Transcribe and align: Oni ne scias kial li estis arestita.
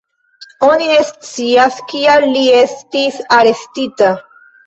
Oni 0.67 0.85
ne 0.91 0.95
scias 1.09 1.75
kial 1.91 2.25
li 2.31 2.43
estis 2.61 3.19
arestita. 3.37 4.11